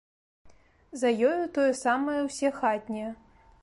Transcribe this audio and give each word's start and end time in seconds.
За 1.03 1.11
ёю 1.29 1.35
тое 1.59 1.69
самае 1.85 2.19
ўсе 2.27 2.55
хатнія. 2.61 3.09